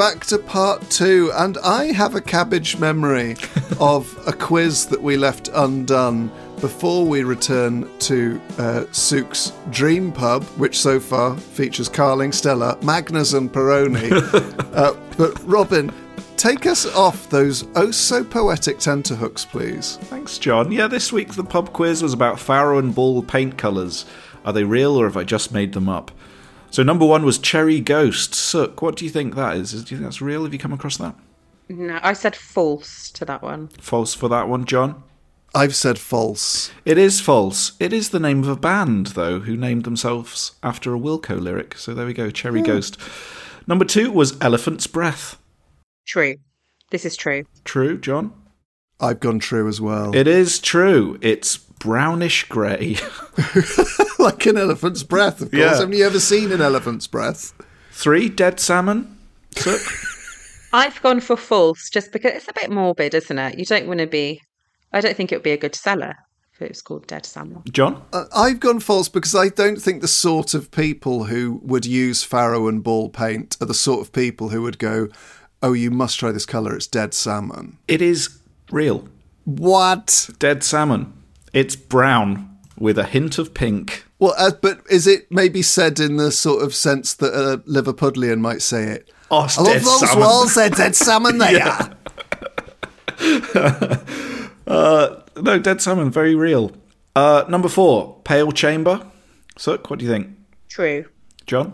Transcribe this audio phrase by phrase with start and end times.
[0.00, 3.36] back to part two, and I have a cabbage memory
[3.80, 10.42] of a quiz that we left undone before we return to uh, Sukh's Dream Pub,
[10.56, 14.10] which so far features Carling, Stella, Magnus, and Peroni.
[14.74, 15.92] uh, but Robin,
[16.38, 19.98] take us off those oh so poetic tenterhooks, please.
[20.04, 20.72] Thanks, John.
[20.72, 24.06] Yeah, this week the pub quiz was about Farrow and Ball paint colours.
[24.46, 26.10] Are they real or have I just made them up?
[26.70, 28.32] So number one was Cherry Ghost.
[28.32, 29.72] Sukh, what do you think that is?
[29.72, 30.44] Do you think that's real?
[30.44, 31.14] Have you come across that?
[31.68, 33.68] No, I said false to that one.
[33.80, 35.02] False for that one, John?
[35.54, 36.70] I've said false.
[36.84, 37.72] It is false.
[37.80, 41.76] It is the name of a band, though, who named themselves after a Wilco lyric.
[41.76, 42.66] So there we go, Cherry hmm.
[42.66, 42.98] Ghost.
[43.66, 45.38] Number two was Elephant's Breath.
[46.06, 46.36] True.
[46.90, 47.44] This is true.
[47.64, 48.32] True, John?
[49.00, 50.14] I've gone true as well.
[50.14, 51.18] It is true.
[51.20, 52.96] It's brownish grey.
[54.20, 55.60] like an elephant's breath, of course.
[55.60, 55.76] Yeah.
[55.76, 57.52] Haven't you ever seen an elephant's breath?
[57.90, 59.18] Three, Dead Salmon.
[60.72, 63.58] I've gone for false just because it's a bit morbid, isn't it?
[63.58, 64.40] You don't want to be.
[64.92, 66.14] I don't think it would be a good seller
[66.54, 67.62] if it was called Dead Salmon.
[67.72, 68.02] John?
[68.12, 72.22] Uh, I've gone false because I don't think the sort of people who would use
[72.22, 75.08] Farrow and Ball paint are the sort of people who would go,
[75.62, 76.76] "Oh, you must try this color.
[76.76, 78.38] It's dead salmon." It is
[78.70, 79.08] real.
[79.44, 80.30] What?
[80.38, 81.12] Dead salmon.
[81.52, 84.04] It's brown with a hint of pink.
[84.18, 88.38] Well, uh, but is it maybe said in the sort of sense that a Liverpudlian
[88.40, 89.10] might say it?
[89.30, 90.18] Oh, it's I love dead those salmon.
[90.20, 90.54] walls.
[90.54, 91.38] They're dead salmon.
[91.38, 91.96] They are.
[95.42, 96.72] No, dead salmon, very real.
[97.16, 99.06] Uh, number four, Pale Chamber.
[99.56, 100.28] Sukh, what do you think?
[100.68, 101.06] True.
[101.46, 101.72] John?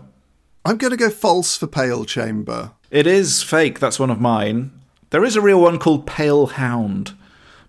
[0.65, 2.71] I'm going to go false for Pale Chamber.
[2.89, 4.71] It is fake, that's one of mine.
[5.09, 7.16] There is a real one called Pale Hound,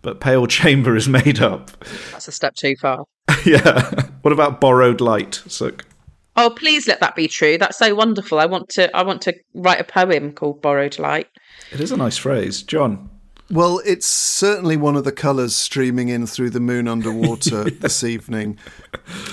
[0.08, 1.70] but Pale Chamber is made up.
[2.12, 3.04] That's a step too far.
[3.44, 4.08] yeah.
[4.22, 5.42] What about Borrowed Light?
[5.46, 5.82] Sukh?
[6.34, 7.58] Oh, please let that be true.
[7.58, 8.40] That's so wonderful.
[8.40, 8.96] I want to.
[8.96, 11.26] I want to write a poem called "Borrowed Light."
[11.72, 12.62] It is a nice phrase.
[12.62, 13.10] John?
[13.50, 18.58] Well, it's certainly one of the colours streaming in through the moon underwater this evening.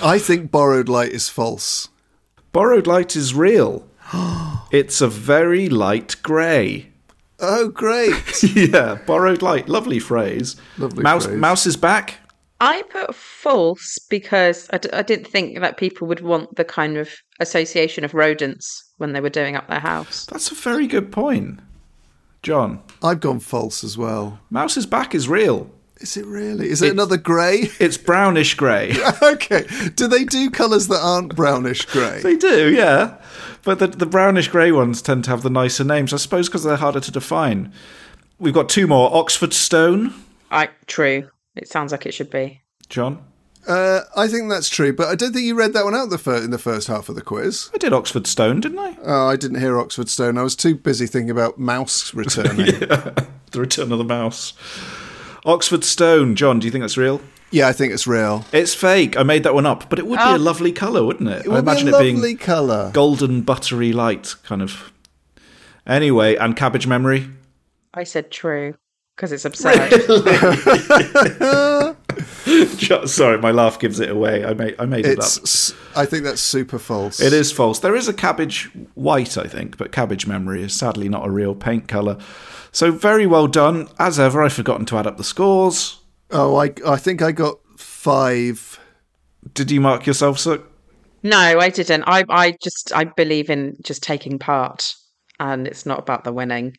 [0.03, 1.87] I think borrowed light is false.
[2.51, 3.87] Borrowed Light is real.
[4.71, 6.91] it's a very light grey.
[7.39, 8.13] Oh, great.
[8.55, 9.67] yeah, borrowed light.
[9.69, 10.55] Lovely phrase.
[10.77, 11.37] Lovely Mouse, phrase.
[11.39, 12.15] Mouse is back.
[12.61, 16.95] I put false because I, d- I didn't think that people would want the kind
[16.97, 17.09] of
[17.41, 20.25] association of rodents when they were doing up their house.
[20.25, 21.59] That's a very good point.
[22.43, 24.39] John, I've gone false as well.
[24.49, 25.69] Mouse's back is real.
[25.97, 26.69] Is it really?
[26.69, 27.69] Is it It's- another grey?
[27.79, 28.93] It's brownish grey.
[29.21, 29.65] okay.
[29.95, 32.21] Do they do colours that aren't brownish grey?
[32.21, 33.17] they do, yeah.
[33.65, 36.63] But the, the brownish grey ones tend to have the nicer names, I suppose, because
[36.63, 37.73] they're harder to define.
[38.39, 40.13] We've got two more Oxford Stone.
[40.51, 41.29] I true.
[41.55, 42.61] It sounds like it should be.
[42.89, 43.25] John?
[43.67, 46.19] Uh, I think that's true, but I don't think you read that one out the
[46.19, 47.71] fir- in the first half of the quiz.
[47.73, 48.95] I did Oxford Stone, didn't I?
[49.03, 50.37] Oh, I didn't hear Oxford Stone.
[50.37, 52.67] I was too busy thinking about mouse returning.
[53.51, 54.51] The Return of the Mouse.
[55.45, 56.35] Oxford Stone.
[56.35, 57.21] John, do you think that's real?
[57.55, 58.43] Yeah, I think it's real.
[58.51, 59.15] It's fake.
[59.17, 60.35] I made that one up, but it would be a oh.
[60.35, 61.45] lovely colour, wouldn't it?
[61.45, 62.91] It I imagine be a it being lovely colour.
[62.93, 64.91] golden buttery light, kind of.
[65.87, 67.29] Anyway, and cabbage memory.
[67.93, 68.75] I said true
[69.15, 69.89] because it's absurd.
[72.75, 74.43] Just- Sorry, my laugh gives it away.
[74.43, 75.31] I made I made it up.
[75.95, 77.21] I think that's super false.
[77.21, 77.79] It is false.
[77.79, 81.55] There is a cabbage white, I think, but cabbage memory is sadly not a real
[81.55, 82.17] paint colour.
[82.73, 83.87] So very well done.
[83.97, 86.01] As ever, I've forgotten to add up the scores.
[86.31, 86.73] Oh, I.
[86.85, 88.79] I think I got five.
[89.53, 90.63] Did you mark yourself, Sukh?
[91.23, 92.03] No, I didn't.
[92.07, 94.95] I I just I believe in just taking part,
[95.39, 96.75] and it's not about the winning.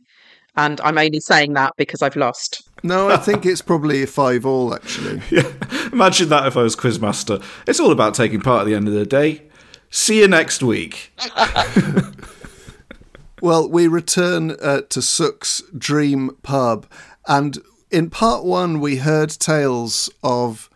[0.59, 2.63] And I'm only saying that because I've lost.
[2.83, 5.21] No, I think it's probably a five all actually.
[5.31, 5.53] Yeah.
[5.93, 7.43] Imagine that if I was Quizmaster.
[7.67, 9.43] It's all about taking part at the end of the day.
[9.91, 11.13] See you next week.
[13.43, 16.87] Well, we return uh, to Sukh's Dream Pub,
[17.29, 17.59] and
[17.91, 20.69] in part one, we heard tales of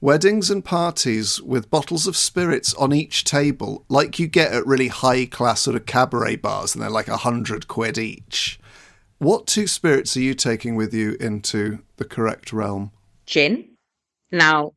[0.00, 4.88] weddings and parties with bottles of spirits on each table, like you get at really
[4.88, 8.58] high class sort of cabaret bars, and they're like a hundred quid each.
[9.18, 12.92] What two spirits are you taking with you into the correct realm?
[13.26, 13.68] Gin.
[14.30, 14.72] Now,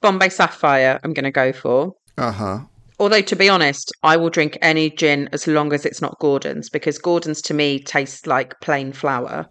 [0.00, 0.98] Bombay Sapphire.
[1.04, 1.94] I'm going to go for.
[2.18, 2.60] Uh huh.
[2.98, 6.68] Although to be honest, I will drink any gin as long as it's not Gordon's
[6.68, 9.48] because Gordon's to me tastes like plain flour.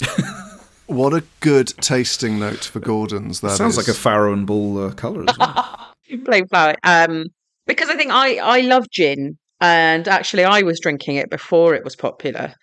[0.86, 3.40] What a good tasting note for Gordon's.
[3.40, 3.86] That Sounds is.
[3.86, 5.94] like a Farrow and Ball uh, colour as well.
[6.24, 6.74] plain flour.
[6.82, 7.26] Um,
[7.66, 11.84] because I think I I love gin, and actually I was drinking it before it
[11.84, 12.54] was popular.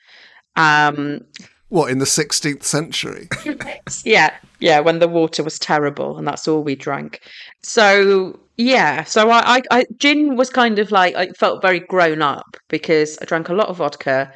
[0.56, 1.21] Um,
[1.69, 3.30] what in the 16th century.
[4.04, 7.21] yeah, yeah, when the water was terrible, and that's all we drank.
[7.62, 12.21] So yeah, so I, I, I gin was kind of like I felt very grown
[12.21, 14.33] up because I drank a lot of vodka,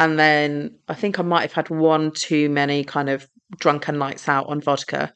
[0.00, 4.28] and then I think I might have had one too many kind of drunken nights
[4.28, 5.12] out on vodka.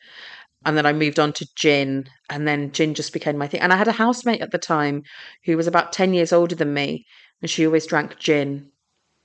[0.67, 3.61] And then I moved on to gin, and then gin just became my thing.
[3.61, 5.03] And I had a housemate at the time
[5.45, 7.07] who was about 10 years older than me,
[7.41, 8.71] and she always drank gin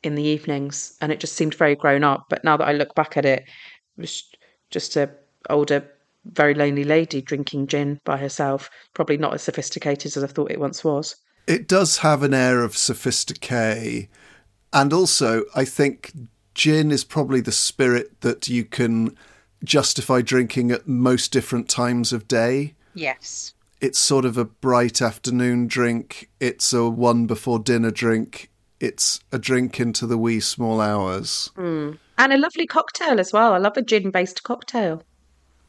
[0.02, 2.28] in the evenings, and it just seemed very grown up.
[2.30, 3.44] But now that I look back at it,
[3.98, 4.24] it was
[4.70, 5.12] just a
[5.50, 5.86] older,
[6.26, 8.70] very lonely lady drinking gin by herself.
[8.94, 11.18] Probably not as sophisticated as I thought it once was.
[11.48, 14.10] It does have an air of sophisticated.
[14.72, 16.12] And also, I think
[16.54, 19.16] gin is probably the spirit that you can
[19.64, 22.76] justify drinking at most different times of day.
[22.94, 23.54] Yes.
[23.82, 29.40] It's sort of a bright afternoon drink, it's a one before dinner drink, it's a
[29.40, 31.50] drink into the wee small hours.
[31.56, 31.98] Mm.
[32.18, 33.54] And a lovely cocktail as well.
[33.54, 35.04] I love a gin based cocktail.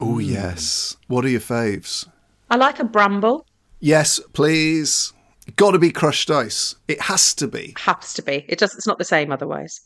[0.01, 0.97] Oh, yes.
[1.07, 2.09] What are your faves?
[2.51, 3.47] I like a bramble.
[3.79, 5.13] Yes, please.
[5.57, 6.75] Got to be crushed ice.
[6.89, 7.75] It has to be.
[7.79, 8.45] Has to be.
[8.49, 9.81] It just it's not the same otherwise.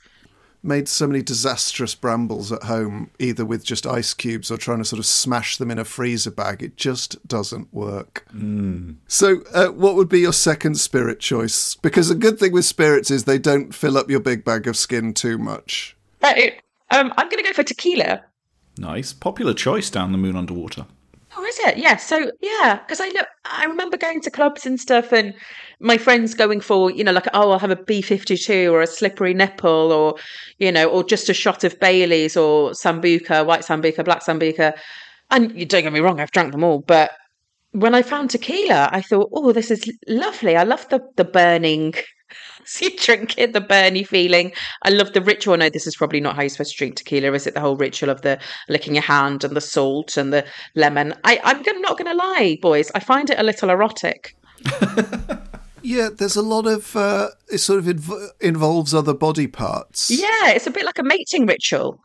[0.63, 4.85] made so many disastrous brambles at home, either with just ice cubes or trying to
[4.85, 6.63] sort of smash them in a freezer bag.
[6.63, 8.27] It just doesn't work.
[9.07, 11.77] So, uh, what would be your second spirit choice?
[11.77, 14.77] Because a good thing with spirits is they don't fill up your big bag of
[14.77, 15.97] skin too much.
[16.23, 16.61] Right.
[16.91, 18.23] Um, I'm going to go for tequila.
[18.79, 19.13] nice.
[19.13, 20.87] Popular choice down the moon underwater.
[21.55, 21.77] Is it?
[21.79, 21.97] Yeah.
[21.97, 25.35] So yeah, because I look, I remember going to clubs and stuff, and
[25.79, 28.83] my friends going for, you know, like, oh, I'll have a B fifty two or
[28.83, 30.17] a slippery nipple, or
[30.59, 34.77] you know, or just a shot of Bailey's or sambuca, white sambuca, black sambuca.
[35.31, 37.13] And you don't get me wrong, I've drank them all, but
[37.73, 40.57] when I found tequila, I thought, oh, this is lovely.
[40.57, 41.95] I love the the burning.
[42.75, 44.53] So you drink it, the burny feeling.
[44.83, 45.57] I love the ritual.
[45.57, 47.55] No, this is probably not how you're supposed to drink tequila, is it?
[47.55, 48.39] The whole ritual of the
[48.69, 50.45] licking your hand and the salt and the
[50.75, 51.15] lemon.
[51.25, 52.91] I, I'm not going to lie, boys.
[52.95, 54.37] I find it a little erotic.
[55.85, 60.11] Yeah, there's a lot of uh, it sort of inv- involves other body parts.
[60.11, 62.01] Yeah, it's a bit like a mating ritual.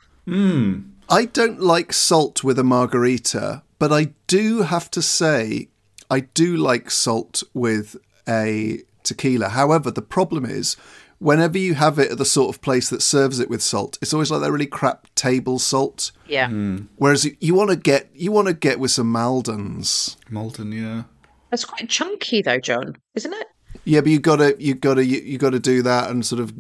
[1.10, 5.70] I don't like salt with a margarita, but I do have to say
[6.12, 7.96] I do like salt with
[8.28, 9.50] a tequila.
[9.50, 10.76] However, the problem is
[11.20, 14.14] whenever you have it at the sort of place that serves it with salt, it's
[14.14, 16.12] always like that really crap table salt.
[16.28, 16.48] Yeah.
[16.50, 16.78] Hmm.
[16.98, 20.16] Whereas you- you want to get you want to get with some Maldons.
[20.30, 21.04] Maldon, yeah.
[21.50, 23.48] That's quite chunky though, John, isn't it?
[23.86, 26.26] Yeah, but you got to you got to you, you got to do that and
[26.26, 26.54] sort of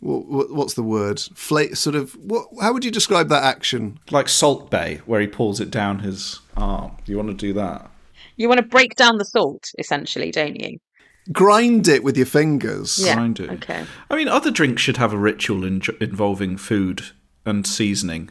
[0.00, 1.18] what, what's the word?
[1.34, 2.46] Fla- sort of what?
[2.60, 3.98] How would you describe that action?
[4.10, 6.92] Like Salt Bae, where he pulls it down his arm.
[7.06, 7.90] You want to do that?
[8.36, 10.78] You want to break down the salt, essentially, don't you?
[11.32, 12.98] Grind it with your fingers.
[13.04, 13.14] Yeah.
[13.14, 13.50] Grind it.
[13.50, 13.84] Okay.
[14.10, 17.02] I mean, other drinks should have a ritual in- involving food
[17.44, 18.30] and seasoning.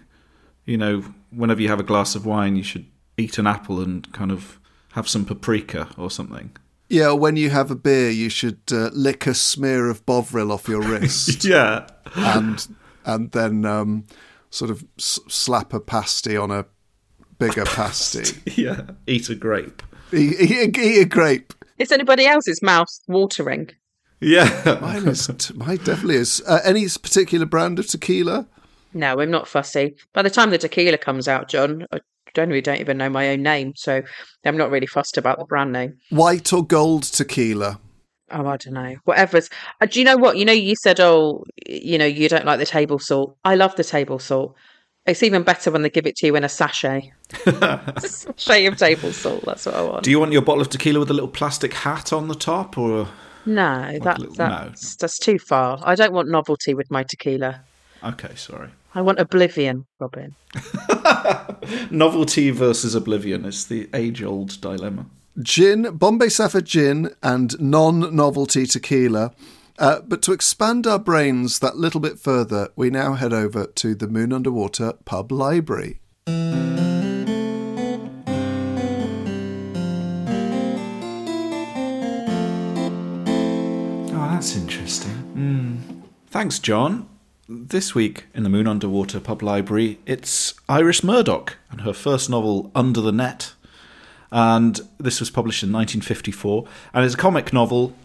[0.66, 2.86] You know, whenever you have a glass of wine, you should
[3.18, 4.60] eat an apple and kind of
[4.94, 6.56] have some paprika or something.
[6.90, 10.68] Yeah, when you have a beer, you should uh, lick a smear of Bovril off
[10.68, 11.88] your wrist Yeah.
[12.16, 12.66] and
[13.06, 14.06] and then um,
[14.50, 16.66] sort of s- slap a pasty on a
[17.40, 18.42] bigger pasty.
[18.62, 18.82] Yeah.
[19.06, 19.84] Eat a grape.
[20.12, 21.54] eat, eat, eat a grape.
[21.78, 23.70] Is anybody else's mouth watering?
[24.20, 24.80] Yeah.
[24.82, 25.54] Mine is.
[25.54, 26.42] Mine definitely is.
[26.48, 28.48] Uh, any particular brand of tequila?
[28.94, 29.96] No, I'm not fussy.
[30.14, 32.00] By the time the tequila comes out, John, I
[32.34, 34.02] generally don't even know my own name, so
[34.46, 35.98] I'm not really fussed about the brand name.
[36.10, 37.80] White or gold tequila?
[38.32, 38.96] Oh, I don't know.
[39.06, 39.50] Whatever's.
[39.80, 40.38] Uh, do you know what?
[40.38, 43.38] You know, you said, oh, you know, you don't like the table salt.
[43.46, 44.56] I love the table salt.
[45.08, 47.12] It's even better when they give it to you in a sachet.
[48.06, 49.44] sachet of table salt.
[49.46, 50.04] That's what I want.
[50.04, 52.78] Do you want your bottle of tequila with a little plastic hat on the top,
[52.78, 53.08] or
[53.46, 55.80] no, that, little- that's, that's too far.
[55.84, 57.62] I don't want novelty with my tequila.
[58.04, 58.70] okay, sorry.
[58.94, 60.36] I want oblivion, Robin.
[61.92, 65.06] Novelty versus oblivion is the age-old dilemma.
[65.42, 69.34] Gin, Bombay Sapphire gin, and non novelty tequila.
[69.80, 73.94] Uh, but to expand our brains that little bit further, we now head over to
[73.94, 76.00] the Moon Underwater Pub Library.
[84.10, 86.04] Oh, that's interesting.
[86.28, 87.08] Thanks, John.
[87.48, 92.72] This week in the Moon Underwater Pub Library, it's Iris Murdoch and her first novel,
[92.74, 93.54] Under the Net.
[94.32, 96.66] And this was published in 1954,
[96.96, 97.96] and it's a comic novel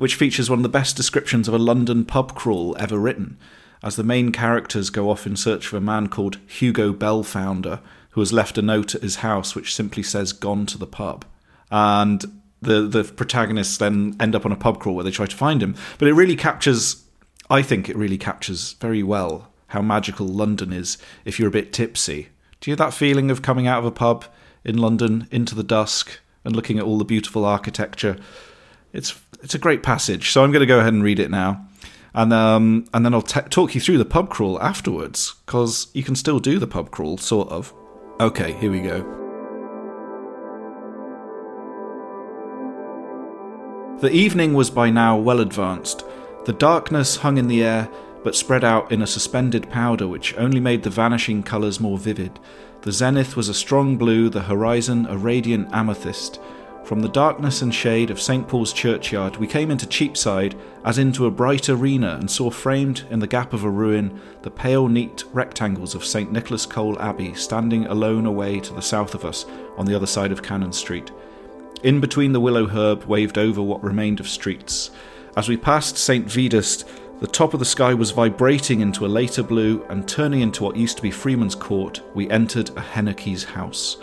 [0.00, 3.36] which features one of the best descriptions of a London pub crawl ever written,
[3.82, 7.80] as the main characters go off in search of a man called Hugo Bellfounder,
[8.12, 11.26] who has left a note at his house which simply says, Gone to the pub.
[11.70, 15.36] And the, the protagonists then end up on a pub crawl where they try to
[15.36, 15.74] find him.
[15.98, 17.04] But it really captures,
[17.50, 21.74] I think it really captures very well how magical London is if you're a bit
[21.74, 22.30] tipsy.
[22.62, 24.24] Do you have that feeling of coming out of a pub
[24.64, 28.16] in London into the dusk and looking at all the beautiful architecture?
[28.94, 31.66] It's it's a great passage, so I'm going to go ahead and read it now,
[32.14, 36.02] and um, and then I'll t- talk you through the pub crawl afterwards because you
[36.02, 37.72] can still do the pub crawl, sort of.
[38.20, 38.98] Okay, here we go.
[44.00, 46.04] The evening was by now well advanced.
[46.46, 47.90] The darkness hung in the air,
[48.24, 52.38] but spread out in a suspended powder which only made the vanishing colours more vivid.
[52.82, 56.40] The zenith was a strong blue, the horizon a radiant amethyst.
[56.84, 58.48] From the darkness and shade of St.
[58.48, 63.20] Paul's churchyard, we came into Cheapside as into a bright arena and saw framed in
[63.20, 66.32] the gap of a ruin the pale, neat rectangles of St.
[66.32, 69.46] Nicholas Cole Abbey standing alone away to the south of us
[69.76, 71.12] on the other side of Cannon Street.
[71.84, 74.90] In between the willow herb waved over what remained of streets.
[75.36, 76.26] As we passed St.
[76.26, 76.88] Vedast,
[77.20, 80.76] the top of the sky was vibrating into a later blue, and turning into what
[80.76, 83.98] used to be Freeman's Court, we entered a Henekey's house.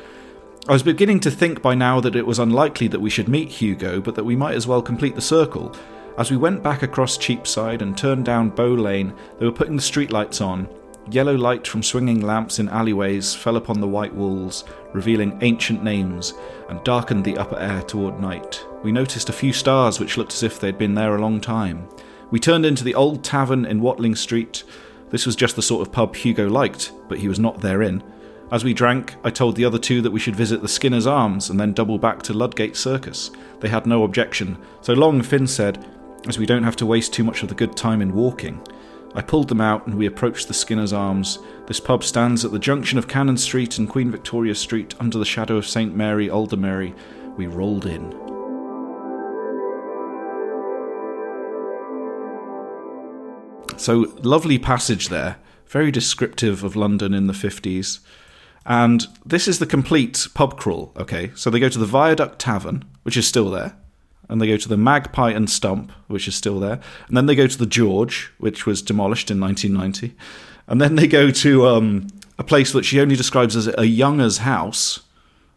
[0.69, 3.47] I was beginning to think by now that it was unlikely that we should meet
[3.47, 5.73] Hugo, but that we might as well complete the circle.
[6.17, 9.81] As we went back across Cheapside and turned down Bow Lane, they were putting the
[9.81, 10.67] streetlights on.
[11.09, 16.33] Yellow light from swinging lamps in alleyways fell upon the white walls, revealing ancient names,
[16.67, 18.61] and darkened the upper air toward night.
[18.83, 21.87] We noticed a few stars which looked as if they'd been there a long time.
[22.29, 24.65] We turned into the old tavern in Watling Street.
[25.11, 28.03] This was just the sort of pub Hugo liked, but he was not therein.
[28.49, 31.49] As we drank, I told the other two that we should visit the Skinner's Arms
[31.49, 33.29] and then double back to Ludgate Circus.
[33.59, 34.57] They had no objection.
[34.81, 35.85] So long, Finn said,
[36.27, 38.65] as we don't have to waste too much of the good time in walking.
[39.15, 41.39] I pulled them out and we approached the Skinner's Arms.
[41.65, 45.25] This pub stands at the junction of Cannon Street and Queen Victoria Street under the
[45.25, 45.93] shadow of St.
[45.93, 46.95] Mary Aldermary.
[47.35, 48.11] We rolled in.
[53.77, 55.35] So, lovely passage there,
[55.67, 57.99] very descriptive of London in the 50s.
[58.67, 61.31] And this is the complete pub crawl, okay?
[61.35, 63.77] So they go to the Viaduct Tavern, which is still there.
[64.27, 66.81] And they go to the Magpie and Stump, which is still there.
[67.07, 70.13] And then they go to the George, which was demolished in 1990.
[70.67, 72.07] And then they go to um,
[72.37, 74.99] a place that she only describes as a Younger's House,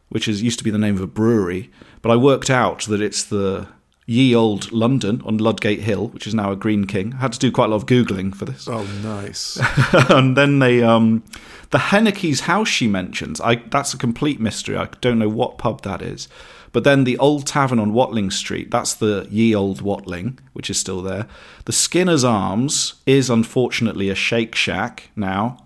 [0.08, 1.68] which is used to be the name of a brewery.
[2.02, 3.66] But I worked out that it's the
[4.10, 7.14] Ye Old London on Ludgate Hill, which is now a Greene King.
[7.14, 9.56] I had to do quite a lot of Googling for this Oh, nice.
[10.10, 11.22] and then they um
[11.70, 15.82] the Henekey's house she mentions i that's a complete mystery i don't know what pub
[15.82, 16.26] that is
[16.72, 20.78] but then the old tavern on watling street that's the ye old watling which is
[20.78, 21.28] still there
[21.66, 25.56] the skinner's arms is unfortunately a shake shack now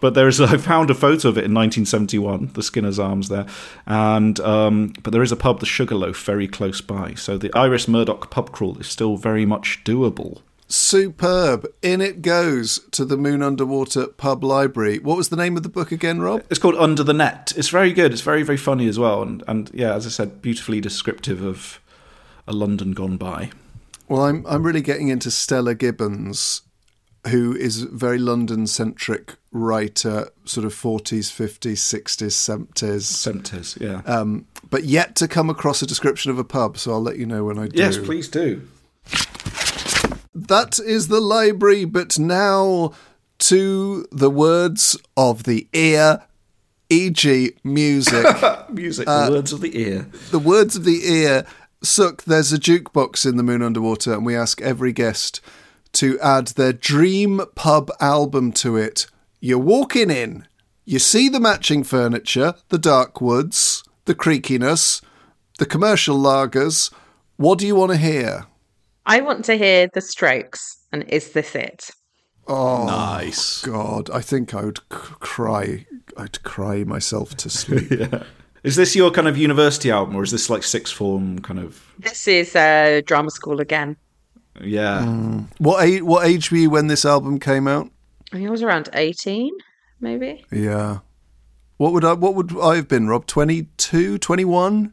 [0.00, 3.46] but there is I found a photo of it in 1971, the Skinner's Arms there,
[3.86, 7.14] and um, but there is a pub, the Sugarloaf, very close by.
[7.14, 10.40] So the Iris Murdoch pub crawl is still very much doable.
[10.68, 11.66] Superb.
[11.80, 14.98] In it goes to the Moon Underwater Pub Library.
[14.98, 16.42] What was the name of the book again, Rob?
[16.50, 17.52] It's called Under the Net.
[17.56, 18.12] It's very good.
[18.12, 21.80] It's very very funny as well, and and yeah, as I said, beautifully descriptive of
[22.48, 23.50] a London gone by.
[24.08, 26.62] Well, I'm I'm really getting into Stella Gibbons,
[27.28, 33.02] who is a very London centric writer, sort of 40s, 50s, 60s, 70s.
[33.02, 34.02] Semptes, yeah.
[34.06, 37.26] Um, but yet to come across a description of a pub, so I'll let you
[37.26, 37.78] know when I do.
[37.78, 38.62] yes, please do.
[40.34, 42.92] That is the library, but now
[43.38, 46.22] to the words of the ear
[46.88, 48.26] e.g., music.
[48.70, 50.06] Music, Uh, the words of the ear.
[50.30, 51.44] the words of the ear.
[51.82, 55.40] Sukh, there's a jukebox in the Moon Underwater, and we ask every guest
[55.96, 59.06] to add their dream pub album to it.
[59.40, 60.46] You're walking in,
[60.84, 65.02] you see the matching furniture, the dark woods, the creakiness,
[65.58, 66.92] the commercial lagers.
[67.36, 68.46] What do you want to hear?
[69.04, 71.90] I want to hear the Strokes, and is this it?
[72.48, 73.62] Oh, Nice.
[73.62, 75.86] God, I think I would c- cry.
[76.16, 77.90] I'd cry myself to sleep.
[78.62, 81.92] Is this your kind of university album, or is this like sixth form kind of?
[81.98, 83.96] This is uh, drama school again.
[84.62, 85.04] Yeah.
[85.58, 87.90] What age, what age were you when this album came out?
[88.32, 89.52] I think I was around 18,
[90.00, 90.44] maybe.
[90.50, 90.98] Yeah.
[91.76, 93.26] What would I what would I have been, Rob?
[93.26, 94.92] 22, 21?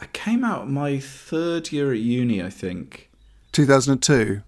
[0.00, 3.10] I came out my third year at uni, I think.
[3.52, 4.42] 2002?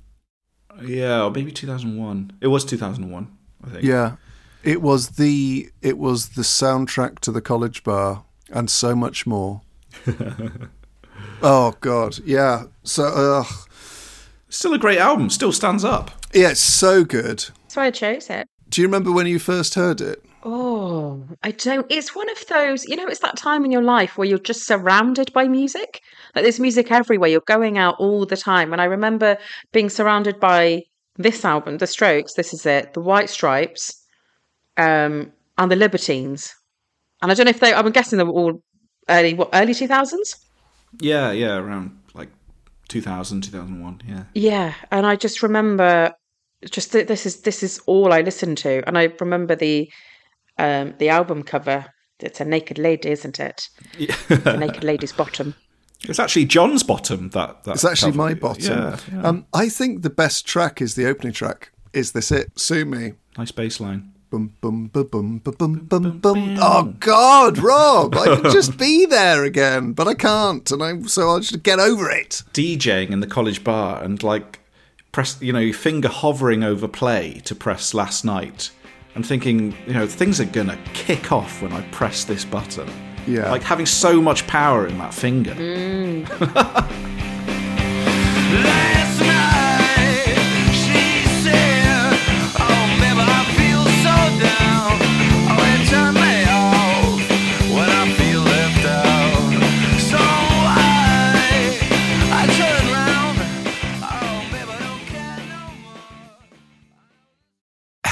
[0.85, 2.33] Yeah, or maybe 2001.
[2.41, 3.85] It was 2001, I think.
[3.85, 4.17] Yeah.
[4.63, 9.63] It was the it was the soundtrack to the college bar and so much more.
[11.43, 12.19] oh god.
[12.25, 12.65] Yeah.
[12.83, 13.45] So uh,
[14.49, 15.31] Still a great album.
[15.31, 16.11] Still stands up.
[16.33, 17.39] yeah, it's so good.
[17.63, 18.49] That's why I chose it.
[18.69, 20.25] Do you remember when you first heard it?
[20.45, 21.87] Oh, I don't.
[21.91, 24.67] It's one of those, you know, it's that time in your life where you're just
[24.67, 26.01] surrounded by music.
[26.35, 27.29] Like there's music everywhere.
[27.29, 28.73] You're going out all the time.
[28.73, 29.37] And I remember
[29.73, 30.83] being surrounded by
[31.17, 34.03] this album, The Strokes, this is it, The White Stripes,
[34.77, 36.55] um, and The Libertines.
[37.21, 38.63] And I don't know if they, I'm guessing they were all
[39.09, 40.37] early, what, early 2000s?
[41.01, 41.98] Yeah, yeah, around like
[42.89, 44.03] 2000, 2001.
[44.07, 44.25] Yeah.
[44.35, 46.13] Yeah, and I just remember
[46.71, 49.91] just that this is this is all I listened to, and I remember the
[50.59, 51.87] um the album cover.
[52.21, 53.69] It's a naked lady, isn't it?
[54.29, 55.55] The naked lady's bottom.
[56.03, 57.29] It's actually John's bottom.
[57.31, 58.23] That, that It's actually cover.
[58.23, 58.65] my bottom.
[58.79, 59.23] Yeah, yeah.
[59.23, 61.71] Um I think the best track is the opening track.
[61.93, 62.59] Is this it?
[62.59, 63.13] Sue me.
[63.37, 64.13] nice bass line.
[64.31, 66.57] Bum, bum, bum, bum, bum, bum, bum, bum.
[66.61, 68.15] Oh God, Rob!
[68.15, 71.79] I could just be there again, but I can't, and I'm so I'll just get
[71.79, 72.43] over it.
[72.53, 74.61] DJing in the college bar and like
[75.13, 78.71] press, you know, your finger hovering over play to press last night
[79.15, 82.89] and thinking, you know, things are gonna kick off when I press this button.
[83.27, 83.51] Yeah.
[83.51, 85.55] Like having so much power in that finger.
[85.55, 86.29] Mm.
[88.53, 88.95] Last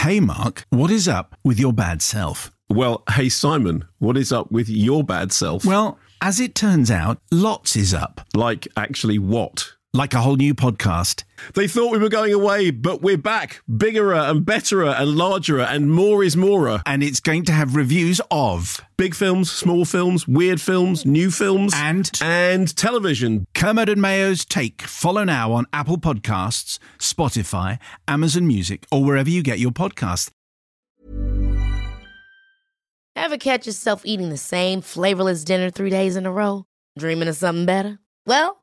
[0.07, 2.53] Hey, Mark, what is up with your bad self?
[2.69, 5.65] Well, hey Simon, what is up with your bad self?
[5.65, 8.21] Well, as it turns out, lots is up.
[8.33, 9.73] like actually what?
[9.97, 11.25] Like a whole new podcast.
[11.55, 15.91] They thought we were going away, but we're back, bigger and better and larger and
[15.91, 16.83] more is more.
[16.85, 21.73] And it's going to have reviews of Big films, small films, weird films, new films,
[21.75, 23.47] And- and television.
[23.55, 24.83] Kermode and Mayo's Take.
[24.83, 27.79] Follow now on Apple Podcasts, Spotify,
[28.09, 30.31] Amazon Music, or wherever you get your podcasts.
[33.15, 36.65] Ever catch yourself eating the same flavorless dinner three days in a row?
[36.99, 37.99] Dreaming of something better?
[38.27, 38.63] Well,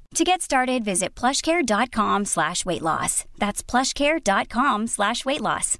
[0.15, 3.23] To get started, visit plushcare.com slash weight loss.
[3.37, 5.77] That's plushcare.com slash weight loss.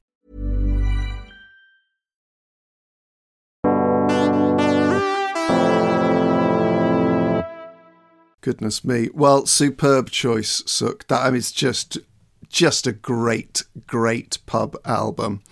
[8.40, 9.10] Goodness me.
[9.14, 11.06] Well, superb choice, Sukh.
[11.08, 12.00] That I mean, it's just
[12.50, 15.44] just a great, great pub album.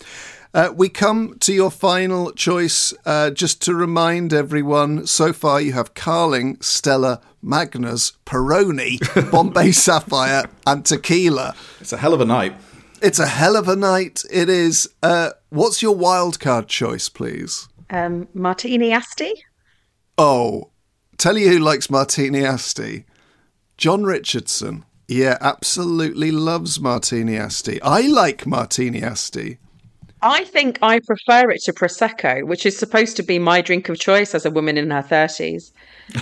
[0.52, 2.92] Uh, we come to your final choice.
[3.06, 8.98] Uh, just to remind everyone, so far you have Carling, Stella, Magnus, Peroni,
[9.30, 11.54] Bombay Sapphire, and Tequila.
[11.80, 12.54] It's a hell of a night.
[13.02, 14.22] It's a hell of a night.
[14.30, 14.88] It is.
[15.02, 17.68] Uh, what's your wildcard choice, please?
[17.88, 19.32] Um, Martini Asti.
[20.18, 20.70] Oh,
[21.16, 23.06] tell you who likes Martini Asti.
[23.76, 24.84] John Richardson.
[25.08, 27.80] Yeah, absolutely loves Martini Asti.
[27.82, 29.58] I like Martini Asti.
[30.22, 33.98] I think I prefer it to Prosecco, which is supposed to be my drink of
[33.98, 35.72] choice as a woman in her 30s.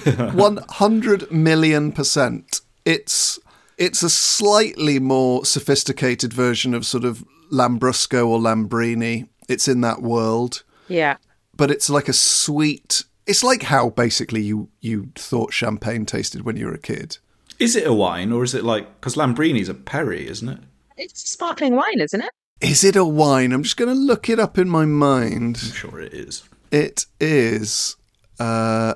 [0.34, 2.60] 100 million percent.
[2.84, 3.38] It's
[3.76, 9.28] it's a slightly more sophisticated version of sort of Lambrusco or Lambrini.
[9.48, 11.16] It's in that world, Yeah.
[11.56, 13.04] but it's like a sweet.
[13.26, 17.18] It's like how basically you you thought champagne tasted when you were a kid.
[17.58, 20.60] Is it a wine or is it like because Lambrini's a perry, isn't it?
[20.96, 22.30] It's sparkling wine, isn't it?
[22.60, 23.52] Is it a wine?
[23.52, 25.58] I'm just going to look it up in my mind.
[25.62, 26.42] I'm sure it is.
[26.70, 27.96] It is.
[28.38, 28.94] Uh,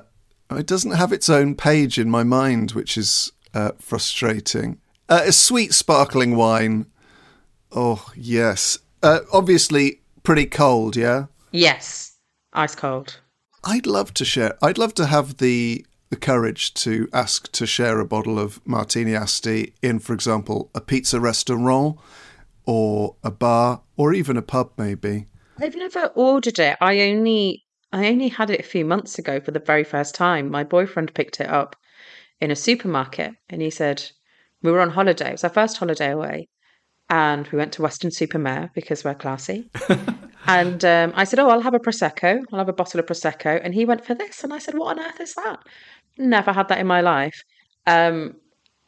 [0.51, 4.79] it doesn't have its own page in my mind, which is uh, frustrating.
[5.07, 6.87] Uh, a sweet sparkling wine.
[7.71, 8.79] Oh yes.
[9.01, 10.95] Uh, obviously, pretty cold.
[10.95, 11.25] Yeah.
[11.51, 12.17] Yes.
[12.53, 13.19] Ice cold.
[13.63, 14.57] I'd love to share.
[14.61, 19.15] I'd love to have the the courage to ask to share a bottle of Martini
[19.15, 21.97] Asti in, for example, a pizza restaurant
[22.65, 25.27] or a bar or even a pub, maybe.
[25.59, 26.77] I've never ordered it.
[26.81, 30.49] I only I only had it a few months ago for the very first time.
[30.49, 31.75] My boyfriend picked it up
[32.41, 34.03] in a supermarket and he said
[34.63, 35.29] we were on holiday.
[35.29, 36.49] It was our first holiday away.
[37.09, 39.69] And we went to Weston-super-Mare because we're classy.
[40.47, 42.41] and um, I said, Oh, I'll have a Prosecco.
[42.51, 43.59] I'll have a bottle of Prosecco.
[43.63, 44.43] And he went for this.
[44.43, 45.59] And I said, What on earth is that?
[46.17, 47.43] Never had that in my life.
[47.85, 48.37] Um,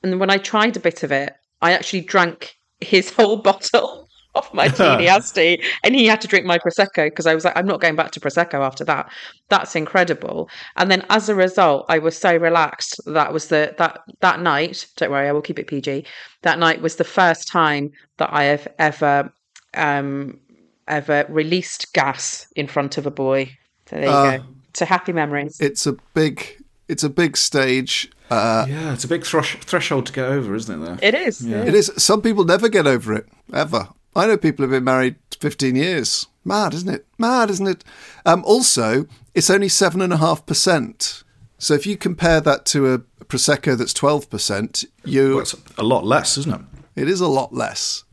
[0.02, 4.54] and when I tried a bit of it, I actually drank his whole bottle of
[4.54, 7.80] Martini Asti, and he had to drink my prosecco because I was like, I'm not
[7.80, 9.10] going back to prosecco after that.
[9.50, 10.50] That's incredible.
[10.76, 13.00] And then as a result, I was so relaxed.
[13.06, 14.88] That was the that that night.
[14.98, 16.06] Don't worry, I will keep it PG.
[16.42, 19.32] That night was the first time that I have ever
[19.74, 20.40] um
[20.88, 23.50] ever released gas in front of a boy.
[23.90, 24.38] So there you Ah.
[24.38, 24.44] go.
[24.74, 25.56] To happy memories.
[25.62, 26.62] It's a big.
[26.90, 28.12] It's a big stage.
[28.30, 30.86] Uh, Yeah, it's a big thresh- threshold to get over, isn't it?
[30.86, 30.98] There.
[31.02, 31.46] It is.
[31.46, 31.92] It is.
[31.98, 33.90] Some people never get over it ever.
[34.16, 36.26] I know people who've been married 15 years.
[36.44, 37.06] Mad, isn't it?
[37.18, 37.84] Mad, isn't it?
[38.26, 41.24] Um, also, it's only seven and a half percent.
[41.58, 45.84] So if you compare that to a prosecco that's 12 percent, you Well, it's a
[45.84, 46.62] lot less, isn't it?
[47.02, 48.04] it is a lot less.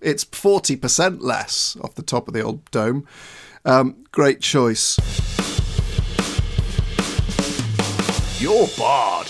[0.00, 3.04] It's 40 percent less off the top of the old dome.
[3.64, 4.96] Um, great choice.
[8.40, 9.28] You're barred.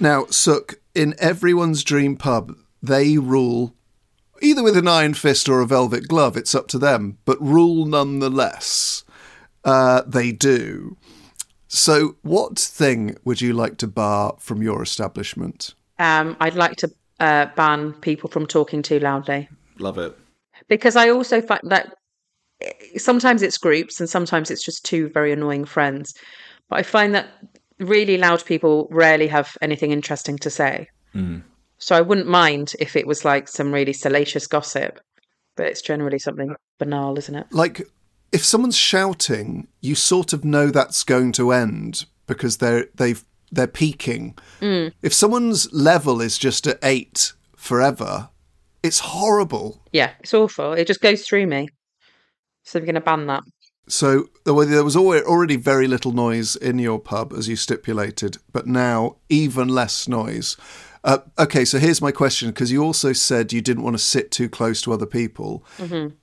[0.00, 3.74] Now, Sukh, in everyone's dream pub, they rule
[4.40, 6.36] either with an iron fist or a velvet glove.
[6.36, 9.04] It's up to them, but rule nonetheless.
[9.64, 10.96] Uh, they do.
[11.66, 15.74] So, what thing would you like to bar from your establishment?
[15.98, 19.48] Um, I'd like to uh, ban people from talking too loudly.
[19.78, 20.16] Love it.
[20.68, 21.94] because I also find that
[22.60, 26.14] eh, sometimes it's groups and sometimes it's just two very annoying friends.
[26.68, 27.28] But I find that
[27.78, 30.88] really loud people rarely have anything interesting to say.
[31.12, 31.38] Hmm.
[31.78, 35.00] So I wouldn't mind if it was like some really salacious gossip,
[35.56, 37.46] but it's generally something banal, isn't it?
[37.52, 37.82] Like,
[38.32, 43.66] if someone's shouting, you sort of know that's going to end because they're they've they're
[43.66, 44.36] peaking.
[44.60, 44.88] Hmm.
[45.02, 48.28] If someone's level is just at eight forever,
[48.82, 49.82] it's horrible.
[49.92, 50.72] Yeah, it's awful.
[50.72, 51.68] It just goes through me.
[52.64, 53.44] So we're going to ban that.
[53.88, 59.16] So there was already very little noise in your pub, as you stipulated, but now
[59.28, 60.56] even less noise.
[61.04, 64.30] Uh, okay, so here's my question because you also said you didn't want to sit
[64.30, 65.64] too close to other people.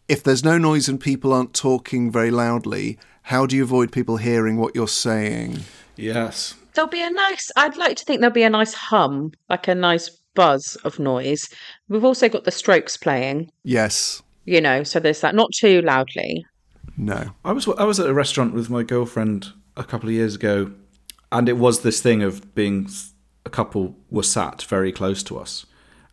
[0.08, 4.18] If there's no noise and people aren't talking very loudly, how do you avoid people
[4.18, 5.62] hearing what you're saying?
[5.96, 6.56] Yes.
[6.74, 9.76] There'll be a nice, I'd like to think there'll be a nice hum, like a
[9.76, 11.48] nice buzz of noise.
[11.88, 16.46] We've also got the strokes playing, Yes, you know, so there's that, not too loudly.
[16.98, 17.32] No.
[17.44, 20.72] I was I was at a restaurant with my girlfriend a couple of years ago,
[21.32, 22.90] and it was this thing of being
[23.46, 25.66] a couple were sat very close to us,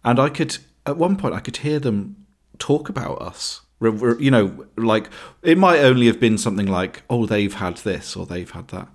[0.05, 2.27] and I could at one point I could hear them
[2.59, 3.63] talk about us.
[3.81, 5.09] You know, like
[5.43, 8.89] it might only have been something like, "Oh, they've had this" or "They've had that,"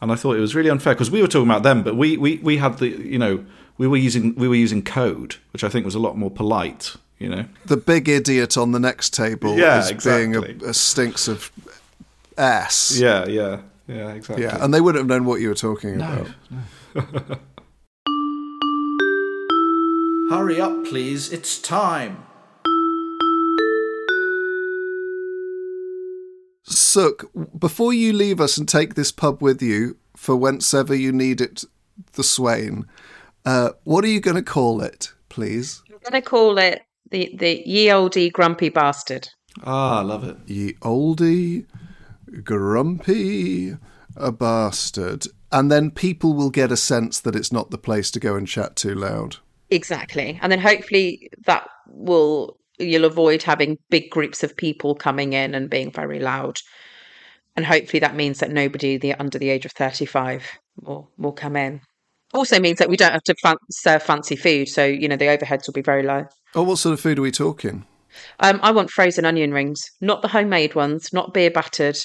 [0.00, 2.16] and I thought it was really unfair because we were talking about them, but we
[2.16, 3.44] we we had the you know
[3.78, 6.96] we were using we were using code, which I think was a lot more polite.
[7.18, 11.28] You know, The big idiot on the next table Yeah, is being a, a stinks
[11.28, 11.50] of
[12.36, 12.96] ass.
[12.98, 14.44] yeah, yeah, yeah, exactly.
[14.44, 16.26] Yeah, and they wouldn't have known what you were talking No,
[16.94, 17.38] about.
[20.30, 21.32] Hurry up, please.
[21.32, 22.24] It's time.
[26.68, 27.24] Sukh,
[27.58, 31.64] before you leave us and take this pub with you for whencever you need it,
[32.14, 32.86] the Swain,
[33.44, 35.82] uh, what are you going to call it, please?
[35.90, 36.82] I'm going to call it
[37.14, 39.28] the, the ye olde grumpy bastard.
[39.62, 40.36] Ah, I love it.
[40.46, 41.64] Ye oldie,
[42.42, 43.76] grumpy,
[44.16, 45.26] a bastard.
[45.52, 48.48] And then people will get a sense that it's not the place to go and
[48.48, 49.36] chat too loud.
[49.70, 50.40] Exactly.
[50.42, 55.70] And then hopefully that will, you'll avoid having big groups of people coming in and
[55.70, 56.58] being very loud.
[57.54, 60.44] And hopefully that means that nobody the, under the age of 35
[60.82, 61.80] will, will come in.
[62.34, 64.68] Also means that we don't have to fan- serve fancy food.
[64.68, 66.26] So, you know, the overheads will be very low.
[66.54, 67.86] Oh, what sort of food are we talking?
[68.40, 71.98] Um, I want frozen onion rings, not the homemade ones, not beer battered,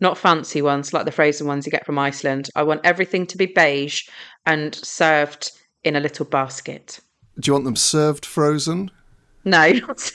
[0.00, 2.48] not fancy ones like the frozen ones you get from Iceland.
[2.56, 4.02] I want everything to be beige
[4.46, 5.52] and served
[5.84, 7.00] in a little basket.
[7.38, 8.90] Do you want them served frozen?
[9.44, 10.12] No, not.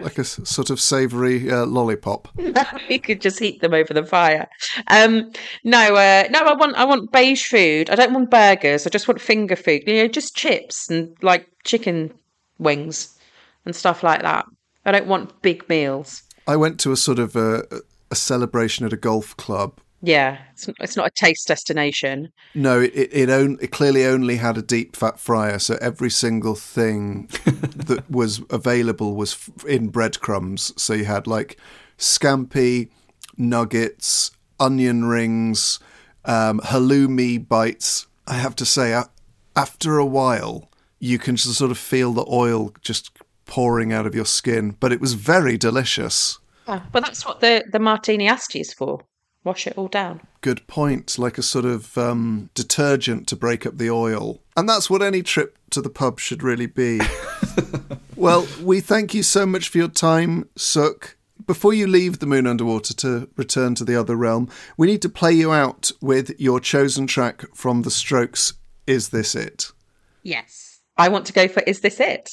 [0.00, 2.28] Like a s- sort of savoury uh, lollipop?
[2.88, 4.46] you could just heat them over the fire.
[4.88, 5.32] Um,
[5.64, 7.88] no, uh, no, I want I want beige food.
[7.90, 8.86] I don't want burgers.
[8.86, 9.82] I just want finger food.
[9.86, 12.12] You know, just chips and like chicken
[12.58, 13.18] wings
[13.64, 14.46] and stuff like that.
[14.84, 16.22] I don't want big meals.
[16.46, 17.62] I went to a sort of uh,
[18.10, 19.80] a celebration at a golf club.
[20.02, 22.32] Yeah, it's, it's not a taste destination.
[22.54, 26.10] No, it it, it, on, it clearly only had a deep fat fryer, so every
[26.10, 30.72] single thing that was available was f- in breadcrumbs.
[30.80, 31.58] So you had like
[31.98, 32.90] scampi,
[33.36, 34.30] nuggets,
[34.60, 35.80] onion rings,
[36.24, 38.06] um, halloumi bites.
[38.26, 39.00] I have to say,
[39.54, 43.10] after a while, you can just sort of feel the oil just
[43.46, 46.38] pouring out of your skin, but it was very delicious.
[46.66, 49.00] Oh, well, that's what the, the martini asti is for.
[49.46, 50.22] Wash it all down.
[50.40, 51.20] Good point.
[51.20, 54.40] Like a sort of um, detergent to break up the oil.
[54.56, 57.00] And that's what any trip to the pub should really be.
[58.16, 61.14] well, we thank you so much for your time, Sukh.
[61.46, 65.08] Before you leave the moon underwater to return to the other realm, we need to
[65.08, 68.54] play you out with your chosen track from The Strokes.
[68.88, 69.70] Is this it?
[70.24, 70.80] Yes.
[70.98, 72.32] I want to go for Is This It?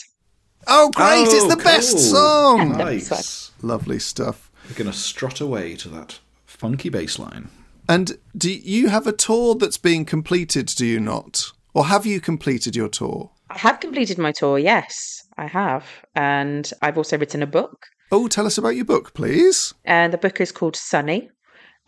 [0.65, 1.27] Oh, great!
[1.27, 2.75] it's Oh, the best song.
[2.75, 3.51] Nice.
[3.61, 4.49] Lovely stuff.
[4.67, 6.17] We're going to strut away to that
[6.63, 7.49] funky bass line.
[7.89, 10.67] And do you have a tour that's being completed?
[10.67, 13.31] Do you not, or have you completed your tour?
[13.49, 15.85] I have completed my tour, yes, I have.
[16.15, 17.85] And I've also written a book.
[18.13, 19.73] Oh, tell us about your book, please.
[19.83, 21.29] And the book is called Sunny,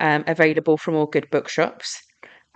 [0.02, 1.98] um, available from all good bookshops.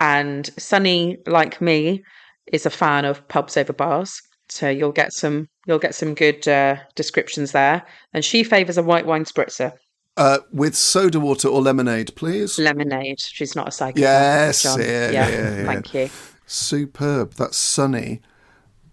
[0.01, 2.03] And Sunny, like me,
[2.51, 4.21] is a fan of pubs over bars.
[4.49, 7.85] So you'll get some you'll get some good uh, descriptions there.
[8.13, 9.71] And she favours a white wine spritzer,
[10.19, 12.59] Uh, with soda water or lemonade, please.
[12.59, 13.21] lemonade.
[13.21, 14.01] She's not a psychopath.
[14.01, 14.79] Yes, John.
[14.81, 15.65] yeah, yeah, yeah, yeah.
[15.65, 16.09] Thank you.
[16.45, 17.35] Superb.
[17.35, 18.21] That's Sunny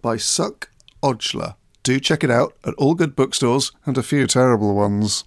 [0.00, 0.68] by Sukh
[1.02, 1.56] Ojla.
[1.82, 5.24] Do check it out at all good bookstores and a few terrible ones.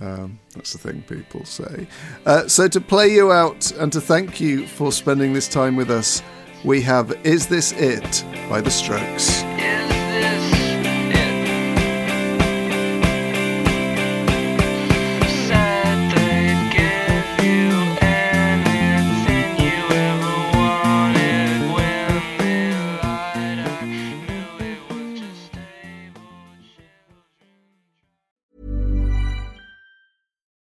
[0.00, 1.86] Um, that's the thing people say.
[2.26, 5.90] Uh, so, to play you out and to thank you for spending this time with
[5.90, 6.22] us,
[6.64, 9.44] we have Is This It by The Strokes.